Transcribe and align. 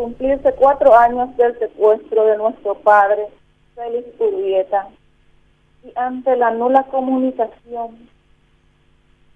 cumplirse 0.00 0.54
cuatro 0.54 0.96
años 0.96 1.36
del 1.36 1.58
secuestro 1.58 2.24
de 2.24 2.38
nuestro 2.38 2.74
padre, 2.76 3.28
Félix 3.74 4.08
Urbieta, 4.18 4.88
y 5.84 5.92
ante 5.94 6.36
la 6.36 6.52
nula 6.52 6.84
comunicación, 6.84 8.08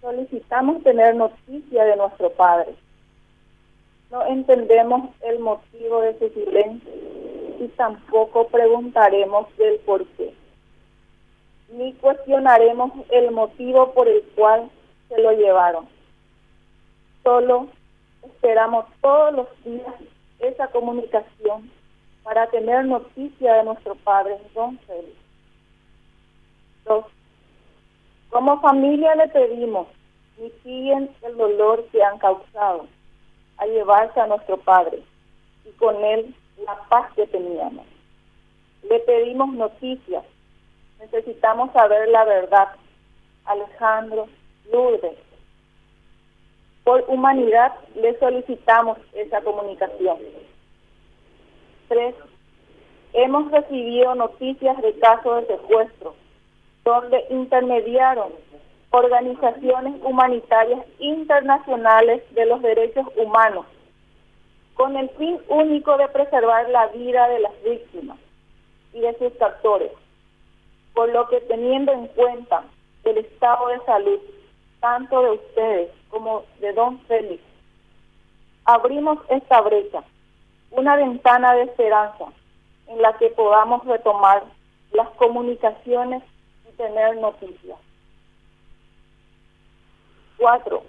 solicitamos 0.01 0.83
tener 0.83 1.17
noticia 1.17 1.85
de 1.85 1.97
nuestro 1.97 2.31
padre. 2.31 2.75
No 4.11 4.25
entendemos 4.25 5.11
el 5.21 5.39
motivo 5.39 6.01
de 6.01 6.19
su 6.19 6.31
silencio 6.31 6.93
y 7.61 7.69
tampoco 7.77 8.47
preguntaremos 8.49 9.55
del 9.59 9.81
por 9.81 10.07
qué. 10.17 10.33
Ni 11.75 11.93
cuestionaremos 11.95 12.91
el 13.11 13.33
motivo 13.33 13.93
por 13.93 14.09
el 14.09 14.23
cual 14.35 14.71
se 15.11 15.21
lo 15.21 15.33
llevaron. 15.33 15.87
Solo 17.23 17.69
esperamos 18.23 18.87
todos 19.03 19.35
los 19.35 19.65
días 19.65 19.95
esa 20.39 20.69
comunicación 20.69 21.71
para 22.23 22.47
tener 22.49 22.85
noticia 22.87 23.55
de 23.55 23.65
nuestro 23.65 23.95
padre, 23.97 24.39
don 24.55 24.79
Félix. 24.81 25.17
Dos, 26.85 27.05
como 28.31 28.61
familia 28.61 29.15
le 29.15 29.29
pedimos, 29.29 29.87
mitiguen 30.39 31.11
el 31.23 31.37
dolor 31.37 31.87
que 31.93 32.03
han 32.03 32.19
causado 32.19 32.87
a 33.59 33.67
llevarse 33.67 34.21
a 34.21 34.27
nuestro 34.27 34.57
padre 34.59 35.03
y 35.65 35.71
con 35.73 36.03
él 36.05 36.35
la 36.65 36.77
paz 36.89 37.13
que 37.15 37.27
teníamos. 37.27 37.87
Le 38.89 38.99
pedimos 39.01 39.53
noticias, 39.55 40.25
necesitamos 40.99 41.73
saber 41.73 42.09
la 42.09 42.25
verdad. 42.25 42.69
Alejandro, 43.45 44.27
Lourdes, 44.73 45.19
por 46.85 47.03
humanidad 47.09 47.73
le 47.95 48.17
solicitamos 48.19 48.99
esa 49.15 49.41
comunicación. 49.41 50.19
Tres, 51.89 52.15
hemos 53.15 53.51
recibido 53.51 54.15
noticias 54.15 54.81
de 54.83 54.99
casos 54.99 55.49
de 55.49 55.57
secuestro, 55.57 56.15
donde 56.85 57.25
intermediaron 57.31 58.33
organizaciones 58.91 59.95
humanitarias 60.03 60.85
internacionales 60.99 62.23
de 62.35 62.47
los 62.47 62.61
derechos 62.61 63.07
humanos, 63.17 63.67
con 64.75 64.97
el 64.97 65.09
fin 65.11 65.41
único 65.49 65.97
de 65.97 66.09
preservar 66.09 66.69
la 66.69 66.89
vida 66.89 67.29
de 67.29 67.41
las 67.41 67.63
víctimas 67.65 68.19
y 68.93 69.01
de 69.01 69.17
sus 69.19 69.33
captores, 69.39 69.91
por 70.93 71.09
lo 71.09 71.29
que 71.29 71.41
teniendo 71.41 71.93
en 71.93 72.07
cuenta 72.09 72.65
el 73.05 73.19
estado 73.19 73.69
de 73.69 73.81
salud 73.81 74.21
tanto 74.85 75.23
de 75.23 75.31
ustedes 75.31 75.91
como 76.11 76.45
de 76.61 76.71
don 76.75 77.01
Félix, 77.07 77.43
abrimos 78.67 79.19
esta 79.31 79.63
brecha, 79.63 80.05
una 80.73 80.97
ventana 80.97 81.55
de 81.55 81.63
esperanza 81.63 82.27
en 82.89 83.01
la 83.01 83.15
que 83.15 83.31
podamos 83.31 83.83
retomar 83.87 84.45
las 84.93 85.09
comunicaciones 85.13 86.23
y 86.69 86.73
tener 86.77 87.17
noticias. 87.17 87.79
Cuatro, 90.37 90.83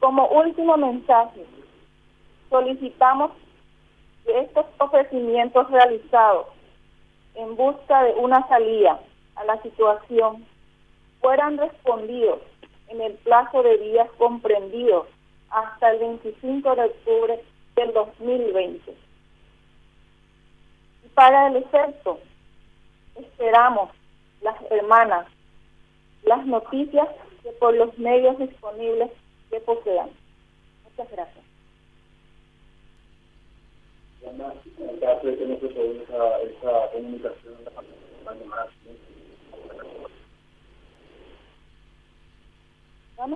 como 0.00 0.28
último 0.28 0.78
mensaje, 0.78 1.44
solicitamos 2.48 3.32
que 4.24 4.40
estos 4.40 4.64
ofrecimientos 4.78 5.70
realizados 5.70 6.46
en 7.34 7.54
busca 7.54 8.02
de 8.04 8.14
una 8.14 8.48
salida 8.48 8.98
a 9.36 9.44
la 9.44 9.60
situación 9.60 10.46
fueran 11.20 11.58
respondidos 11.58 12.40
en 12.92 13.00
el 13.00 13.14
plazo 13.14 13.62
de 13.62 13.78
días 13.78 14.08
comprendido 14.18 15.06
hasta 15.50 15.90
el 15.92 15.98
25 15.98 16.76
de 16.76 16.84
octubre 16.84 17.44
del 17.74 17.92
2020. 17.92 18.94
Y 21.04 21.08
para 21.14 21.48
el 21.48 21.56
efecto, 21.56 22.18
esperamos 23.16 23.90
las 24.42 24.56
hermanas 24.70 25.26
las 26.24 26.46
noticias 26.46 27.08
que 27.42 27.50
por 27.52 27.74
los 27.74 27.96
medios 27.98 28.38
disponibles 28.38 29.10
que 29.50 29.60
posean. 29.60 30.10
Muchas 30.84 31.10
gracias. 31.10 31.44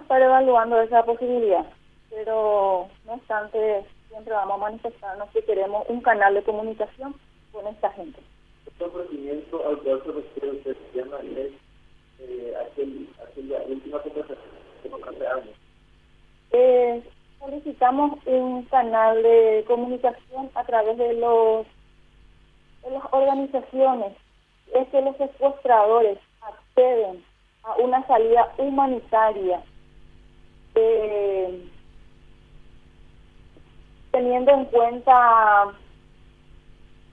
Estar 0.07 0.23
evaluando 0.23 0.81
esa 0.81 1.05
posibilidad, 1.05 1.67
pero 2.11 2.87
no 3.07 3.15
obstante, 3.15 3.85
siempre 4.09 4.33
vamos 4.33 4.55
a 4.55 4.71
manifestarnos 4.71 5.29
que 5.31 5.43
queremos 5.43 5.85
un 5.89 6.01
canal 6.01 6.33
de 6.33 6.45
comunicación 6.45 7.17
con 7.51 7.67
esta 7.67 7.91
gente. 7.91 8.21
Este 8.69 8.85
ofrecimiento 8.85 9.69
al 9.69 9.79
cual 9.79 10.01
se 10.05 10.13
refiere 10.13 10.59
usted 10.59 10.77
es 11.37 11.53
eh, 12.21 12.55
aquel, 12.71 13.09
aquella 13.21 13.63
última 13.67 13.99
conversación 14.01 14.53
hace 15.09 15.27
años. 15.27 15.57
Eh, 16.53 17.03
solicitamos 17.41 18.21
un 18.27 18.63
canal 18.67 19.21
de 19.25 19.65
comunicación 19.67 20.51
a 20.55 20.63
través 20.63 20.99
de 20.99 21.15
los 21.15 21.67
de 22.85 22.91
las 22.93 23.03
organizaciones. 23.11 24.13
Es 24.73 24.87
que 24.89 25.03
los 25.03 25.17
secuestradores 25.17 26.19
acceden 26.43 27.25
a 27.65 27.75
una 27.79 28.07
salida 28.07 28.53
humanitaria 28.57 29.65
eh, 30.77 31.69
teniendo 34.13 34.53
en 34.53 34.65
cuenta 34.67 35.73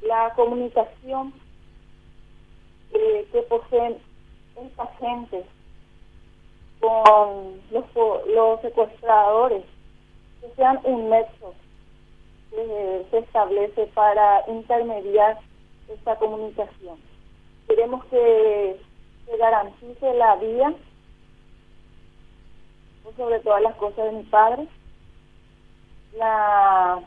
la 0.02 0.34
comunicación 0.36 1.34
eh, 2.92 3.28
que 3.32 3.42
poseen 3.44 3.98
esta 4.62 4.88
gente 5.00 5.46
con 6.80 7.62
los, 7.72 7.86
los 8.28 8.62
secuestradores, 8.62 9.64
que 10.42 10.50
sean 10.56 10.80
un 10.84 11.10
nexo 11.10 11.54
que 12.52 13.06
se 13.10 13.18
establece 13.20 13.88
para 13.88 14.44
intermediar 14.48 15.40
esta 15.88 16.18
comunicación. 16.18 16.98
Queremos 17.68 18.04
que 18.06 18.80
se 19.26 19.38
garantice 19.38 20.14
la 20.16 20.36
vida, 23.04 23.16
sobre 23.18 23.40
todas 23.40 23.62
las 23.62 23.76
cosas 23.76 24.06
de 24.06 24.12
mi 24.12 24.24
padre, 24.24 24.68
la, 26.18 27.02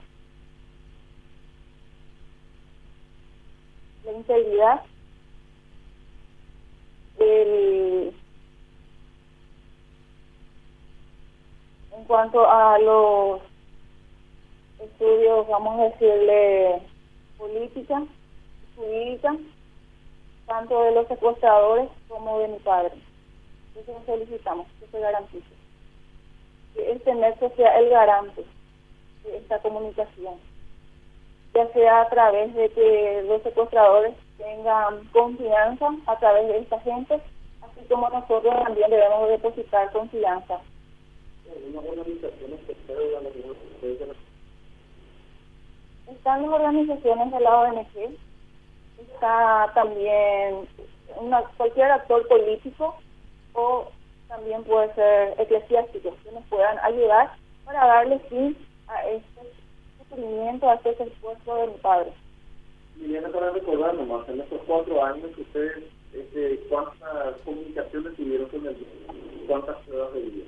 la 4.04 4.12
integridad 4.12 4.82
en 11.96 12.04
cuanto 12.06 12.48
a 12.48 12.78
los 12.78 13.40
estudios, 14.80 15.48
vamos 15.48 15.80
a 15.80 15.84
decirle, 15.84 16.82
política, 17.38 18.02
jurídica, 18.76 19.36
tanto 20.46 20.82
de 20.82 20.92
los 20.92 21.08
secuestradores 21.08 21.88
como 22.08 22.38
de 22.40 22.48
mi 22.48 22.58
padre. 22.58 22.92
Entonces 23.74 24.06
solicitamos 24.06 24.66
que 24.78 24.86
se 24.86 25.00
garantice 25.00 25.45
sea 27.56 27.78
el 27.78 27.90
garante 27.90 28.44
de 29.24 29.36
esta 29.38 29.58
comunicación, 29.60 30.34
ya 31.54 31.66
sea 31.72 32.02
a 32.02 32.08
través 32.08 32.54
de 32.54 32.68
que 32.70 33.24
los 33.28 33.42
secuestradores 33.42 34.14
tengan 34.38 35.04
confianza 35.12 35.88
a 36.06 36.18
través 36.18 36.48
de 36.48 36.58
esta 36.58 36.80
gente, 36.80 37.14
así 37.62 37.86
como 37.88 38.08
nosotros 38.10 38.54
también 38.64 38.90
debemos 38.90 39.28
depositar 39.28 39.90
confianza. 39.92 40.60
Están 46.08 46.42
las 46.42 46.50
organizaciones 46.50 47.32
de 47.32 47.40
la 47.40 47.60
ONG, 47.60 48.16
está 49.00 49.70
también 49.74 50.68
una, 51.16 51.42
cualquier 51.56 51.90
actor 51.90 52.26
político 52.28 52.96
o 53.54 53.88
también 54.28 54.64
puede 54.64 54.92
ser 54.94 55.34
eclesiástico 55.40 56.14
que 56.22 56.32
nos 56.32 56.44
puedan 56.46 56.78
ayudar 56.80 57.32
para 57.64 57.86
darle 57.86 58.18
fin 58.28 58.56
a 58.88 59.06
este 59.08 59.40
sufrimiento, 59.98 60.68
a 60.68 60.74
este 60.74 61.02
esfuerzo 61.02 61.54
de 61.56 61.66
mi 61.68 61.78
padre. 61.78 62.12
Liliana, 62.96 63.28
para 63.28 63.50
recordar 63.50 63.94
nomás, 63.94 64.28
en 64.28 64.40
estos 64.40 64.60
cuatro 64.66 65.04
años 65.04 65.30
ustedes, 65.36 65.84
este, 66.12 66.60
¿cuántas 66.68 67.36
comunicaciones 67.44 68.16
tuvieron 68.16 68.48
con 68.48 68.66
el 68.66 68.76
¿Cuántas 69.46 69.76
pruebas 69.84 70.12
de 70.14 70.20
vida? 70.20 70.44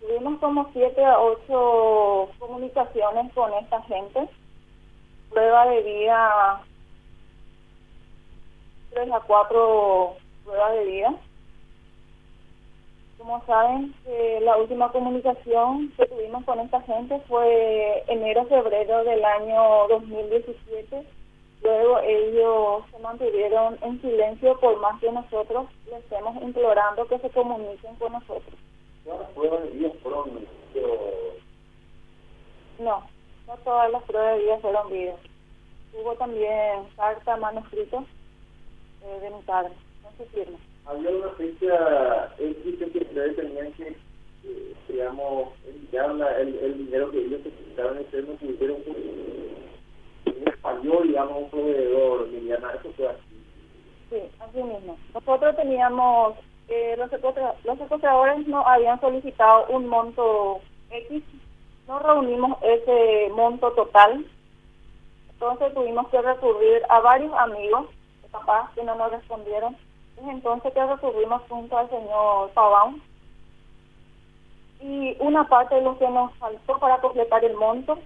Tuvimos 0.00 0.38
como 0.40 0.70
siete 0.72 1.04
a 1.04 1.18
ocho 1.20 2.30
comunicaciones 2.38 3.32
con 3.34 3.52
esta 3.54 3.82
gente. 3.82 4.28
Prueba 5.28 5.66
de 5.68 5.82
vida, 5.82 6.62
tres 8.90 9.10
a 9.12 9.20
cuatro 9.20 10.14
pruebas 10.44 10.72
de 10.74 10.84
vida. 10.84 11.14
Como 13.28 13.44
saben, 13.44 13.94
eh, 14.06 14.40
la 14.42 14.56
última 14.56 14.90
comunicación 14.90 15.92
que 15.98 16.06
tuvimos 16.06 16.46
con 16.46 16.60
esta 16.60 16.80
gente 16.80 17.20
fue 17.28 18.02
enero-febrero 18.06 19.04
del 19.04 19.22
año 19.22 19.86
2017. 19.88 21.04
Luego 21.60 21.98
ellos 21.98 22.84
se 22.90 22.98
mantuvieron 23.00 23.76
en 23.82 24.00
silencio 24.00 24.58
por 24.60 24.80
más 24.80 24.98
que 24.98 25.12
nosotros 25.12 25.66
les 25.90 26.02
estemos 26.04 26.42
implorando 26.42 27.06
que 27.06 27.18
se 27.18 27.28
comuniquen 27.28 27.96
con 27.96 28.14
nosotros. 28.14 28.54
¿Cuántas 29.04 29.28
pruebas 29.32 29.62
de 29.64 29.70
vida 29.72 29.90
fueron 30.02 30.30
No, 32.78 33.02
no 33.46 33.56
todas 33.62 33.92
las 33.92 34.02
pruebas 34.04 34.38
de 34.38 34.42
vida 34.42 34.58
fueron 34.60 34.88
videos. 34.88 35.20
Hubo 35.92 36.14
también 36.14 36.88
carta 36.96 37.36
manuscrito 37.36 38.06
eh, 39.04 39.20
de 39.20 39.30
mi 39.32 39.42
padre, 39.42 39.74
no 40.02 40.10
se 40.16 40.24
firma 40.30 40.58
había 40.88 41.10
una 41.10 41.28
fecha 41.30 42.34
X 42.38 42.78
que 42.78 42.98
ustedes 42.98 43.36
tenían 43.36 43.72
que, 43.72 43.88
eh, 43.88 44.74
digamos, 44.88 45.50
enviar 45.66 46.10
el, 46.40 46.56
el, 46.56 46.78
dinero 46.78 47.10
que 47.10 47.18
ellos 47.18 47.40
necesitaban, 47.44 47.98
ustedes 47.98 48.26
no 48.26 48.34
un 48.74 50.48
español, 50.48 51.08
digamos, 51.08 51.42
un 51.42 51.50
proveedor, 51.50 52.28
Liliana, 52.28 52.72
eso 52.72 52.90
fue 52.96 53.08
así. 53.08 53.20
Sí, 54.10 54.16
así 54.40 54.62
mismo. 54.62 54.98
Nosotros 55.12 55.56
teníamos, 55.56 56.36
eh, 56.68 56.96
los, 56.96 57.10
los 57.64 57.78
secuestradores 57.78 58.46
no 58.46 58.66
habían 58.66 58.98
solicitado 59.00 59.66
un 59.68 59.86
monto 59.88 60.60
X, 60.90 61.22
no 61.86 61.98
reunimos 61.98 62.58
ese 62.62 63.30
monto 63.34 63.72
total, 63.72 64.24
entonces 65.32 65.74
tuvimos 65.74 66.08
que 66.08 66.20
recurrir 66.20 66.82
a 66.88 67.00
varios 67.00 67.32
amigos 67.34 67.86
papás 68.30 68.70
que 68.74 68.84
no 68.84 68.94
nos 68.94 69.10
respondieron 69.10 69.76
entonces 70.26 70.72
que 70.72 70.84
recurrimos 70.84 71.42
junto 71.48 71.78
al 71.78 71.88
señor 71.90 72.50
Paván 72.50 73.02
y 74.80 75.16
una 75.20 75.48
parte 75.48 75.76
de 75.76 75.82
lo 75.82 75.98
que 75.98 76.08
nos 76.08 76.32
faltó 76.34 76.78
para 76.78 77.00
completar 77.00 77.44
el 77.44 77.56
monto 77.56 77.98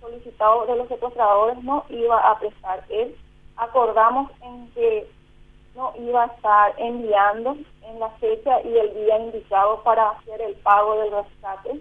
solicitado 0.00 0.66
de 0.66 0.76
los 0.76 0.88
secuestradores 0.88 1.62
no 1.62 1.84
iba 1.88 2.18
a 2.18 2.38
prestar 2.38 2.84
él. 2.88 3.16
Acordamos 3.56 4.30
en 4.42 4.70
que 4.72 5.08
no 5.74 5.92
iba 5.98 6.24
a 6.24 6.26
estar 6.26 6.74
enviando 6.78 7.56
en 7.82 8.00
la 8.00 8.10
fecha 8.10 8.60
y 8.62 8.76
el 8.76 8.94
día 8.94 9.18
indicado 9.18 9.82
para 9.82 10.10
hacer 10.10 10.40
el 10.42 10.54
pago 10.56 10.96
del 10.96 11.12
rescate. 11.12 11.80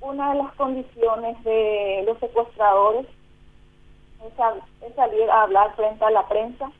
Una 0.00 0.32
de 0.32 0.42
las 0.42 0.54
condiciones 0.54 1.42
de 1.44 2.04
los 2.06 2.18
secuestradores 2.20 3.06
es 4.24 4.94
salir 4.94 5.30
a 5.30 5.42
hablar 5.42 5.74
frente 5.76 6.04
a 6.04 6.10
la 6.10 6.26
prensa 6.26 6.70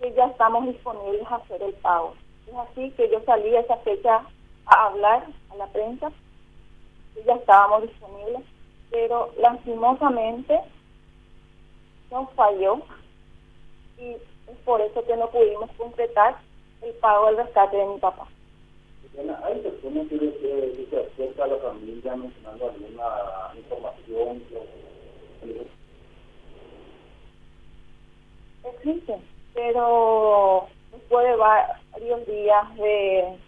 ya 0.00 0.26
estamos 0.26 0.66
disponibles 0.66 1.26
a 1.30 1.36
hacer 1.36 1.62
el 1.62 1.72
pago. 1.74 2.14
Es 2.46 2.54
así 2.54 2.90
que 2.92 3.10
yo 3.10 3.20
salí 3.24 3.54
a 3.56 3.60
esa 3.60 3.76
fecha 3.78 4.22
a 4.66 4.86
hablar 4.86 5.26
a 5.50 5.56
la 5.56 5.66
prensa, 5.68 6.10
y 7.16 7.24
ya 7.24 7.34
estábamos 7.34 7.82
disponibles, 7.82 8.42
pero 8.90 9.32
lastimosamente 9.38 10.58
nos 12.10 12.30
falló 12.32 12.80
y 13.98 14.10
es 14.10 14.58
por 14.64 14.80
eso 14.80 15.04
que 15.04 15.16
no 15.16 15.30
pudimos 15.30 15.70
completar 15.76 16.36
el 16.82 16.92
pago 16.94 17.26
del 17.26 17.36
rescate 17.38 17.76
de 17.76 17.86
mi 17.86 17.98
papá. 17.98 18.26
¿Hay 19.44 19.60
personas 19.60 20.08
que, 20.08 20.86
se 20.90 21.00
acerca 21.00 21.44
a 21.44 21.46
la 21.46 21.56
familia 21.58 22.16
mencionando 22.16 22.68
alguna 22.68 23.52
información? 23.56 24.42
Existen 28.64 29.33
pero 29.54 30.66
después 30.92 31.26
de 31.26 31.36
varios 31.36 32.26
días 32.26 32.76
de, 32.76 33.38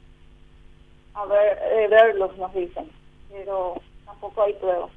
verlos, 1.90 2.36
nos 2.38 2.54
dicen, 2.54 2.90
pero 3.30 3.74
tampoco 4.04 4.42
hay 4.42 4.54
pruebas. 4.54 4.90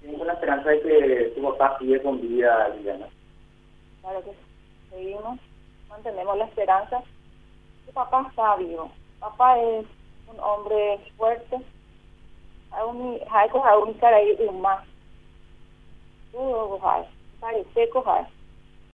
¿Tienes 0.00 0.20
la 0.26 0.32
esperanza 0.32 0.70
de 0.70 0.80
que 0.80 1.32
tu 1.36 1.42
papá 1.42 1.78
sigue 1.78 2.02
con 2.02 2.20
vida, 2.20 2.68
Liliana? 2.70 3.08
Claro 4.00 4.22
que 4.24 4.32
seguimos, 4.90 5.38
mantenemos 5.88 6.36
la 6.38 6.44
esperanza. 6.44 7.02
Tu 7.86 7.92
papá 7.92 8.26
está 8.28 8.56
vivo. 8.56 8.90
Papá 9.20 9.58
es 9.58 9.86
un 10.28 10.40
hombre 10.40 11.00
fuerte. 11.16 11.60
Hay 13.30 13.48
cosas 13.50 13.72
únicas 13.82 14.12
ahí 14.12 14.36
más. 14.60 14.84
Todo, 16.32 16.80
hay. 16.86 17.04
Parece, 17.40 17.88
cojar. 17.90 18.26